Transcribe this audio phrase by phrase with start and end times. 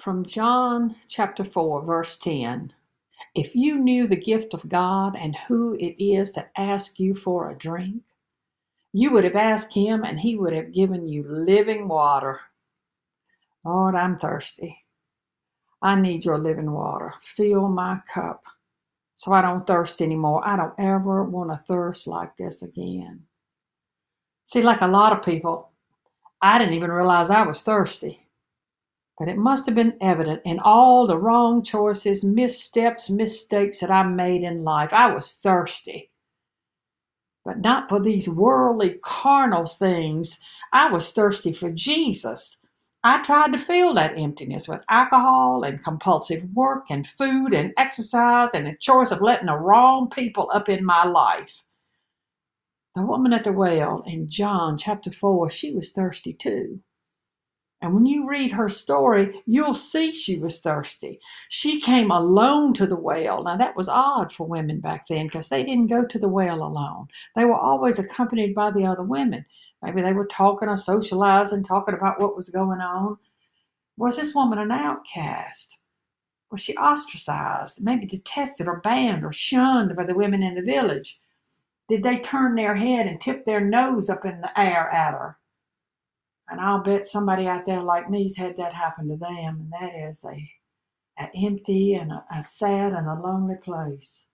[0.00, 2.72] From John chapter 4, verse 10.
[3.34, 7.50] If you knew the gift of God and who it is that asks you for
[7.50, 8.02] a drink,
[8.94, 12.40] you would have asked him and he would have given you living water.
[13.62, 14.86] Lord, I'm thirsty.
[15.82, 17.12] I need your living water.
[17.20, 18.42] Fill my cup
[19.16, 20.40] so I don't thirst anymore.
[20.48, 23.20] I don't ever want to thirst like this again.
[24.46, 25.72] See, like a lot of people,
[26.40, 28.26] I didn't even realize I was thirsty.
[29.20, 34.02] But it must have been evident in all the wrong choices, missteps, mistakes that I
[34.02, 34.94] made in life.
[34.94, 36.10] I was thirsty.
[37.44, 40.40] But not for these worldly, carnal things.
[40.72, 42.62] I was thirsty for Jesus.
[43.04, 48.54] I tried to fill that emptiness with alcohol and compulsive work and food and exercise
[48.54, 51.62] and the choice of letting the wrong people up in my life.
[52.94, 56.80] The woman at the well in John chapter 4, she was thirsty too.
[57.82, 61.18] And when you read her story, you'll see she was thirsty.
[61.48, 63.42] She came alone to the well.
[63.42, 66.62] Now, that was odd for women back then because they didn't go to the well
[66.62, 67.08] alone.
[67.34, 69.46] They were always accompanied by the other women.
[69.82, 73.16] Maybe they were talking or socializing, talking about what was going on.
[73.96, 75.78] Was this woman an outcast?
[76.50, 81.18] Was she ostracized, maybe detested or banned or shunned by the women in the village?
[81.88, 85.38] Did they turn their head and tip their nose up in the air at her?
[86.50, 89.94] And I'll bet somebody out there like me's had that happen to them, and that
[90.08, 90.50] is a
[91.18, 94.26] an empty and a, a sad and a lonely place.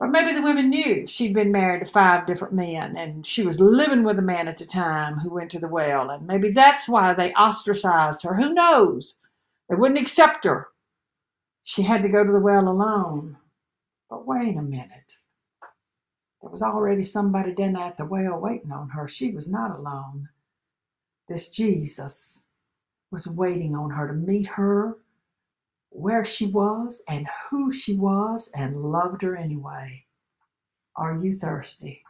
[0.00, 3.60] But maybe the women knew she'd been married to five different men and she was
[3.60, 6.88] living with a man at the time who went to the well, and maybe that's
[6.88, 8.34] why they ostracized her.
[8.34, 9.18] Who knows?
[9.68, 10.68] They wouldn't accept her.
[11.62, 13.36] She had to go to the well alone.
[14.10, 15.18] But wait a minute.
[16.42, 19.06] There was already somebody down at the well waiting on her.
[19.06, 20.28] She was not alone.
[21.28, 22.44] This Jesus
[23.12, 24.98] was waiting on her to meet her
[25.90, 30.04] where she was and who she was and loved her anyway.
[30.96, 32.02] Are you thirsty?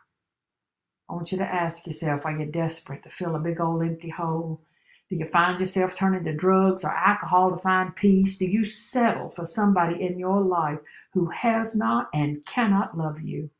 [1.10, 4.09] I want you to ask yourself are you desperate to fill a big old empty
[4.09, 4.62] hole?
[5.10, 8.38] Do you find yourself turning to drugs or alcohol to find peace?
[8.38, 10.78] Do you settle for somebody in your life
[11.12, 13.50] who has not and cannot love you?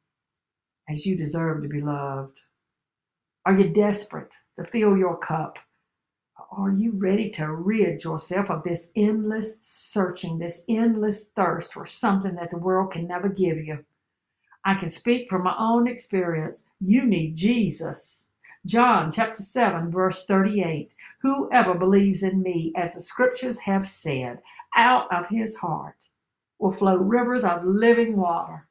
[0.93, 2.43] As you deserve to be loved?
[3.47, 5.59] Are you desperate to fill your cup?
[6.51, 12.35] Are you ready to rid yourself of this endless searching, this endless thirst for something
[12.35, 13.85] that the world can never give you?
[14.65, 16.65] I can speak from my own experience.
[16.79, 18.29] You need Jesus.
[18.67, 24.43] John chapter 7, verse 38 Whoever believes in me, as the scriptures have said,
[24.77, 26.09] out of his heart
[26.59, 28.69] will flow rivers of living water.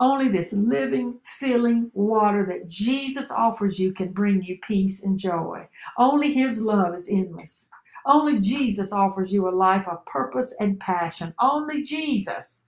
[0.00, 5.68] Only this living, filling water that Jesus offers you can bring you peace and joy.
[5.98, 7.68] Only His love is endless.
[8.06, 11.34] Only Jesus offers you a life of purpose and passion.
[11.38, 12.64] Only Jesus.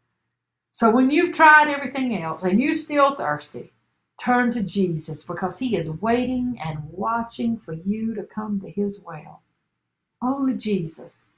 [0.73, 3.73] So when you've tried everything else and you're still thirsty,
[4.21, 9.01] turn to Jesus because He is waiting and watching for you to come to His
[9.01, 9.43] well.
[10.23, 11.31] Only Jesus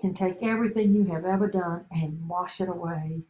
[0.00, 3.26] can take everything you have ever done and wash it away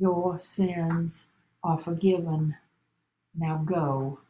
[0.00, 1.28] your sins
[1.64, 2.56] are forgiven.
[3.36, 4.20] Now go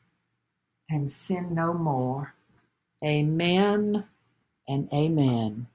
[0.90, 2.34] and sin no more.
[3.04, 4.04] Amen
[4.68, 5.68] and amen.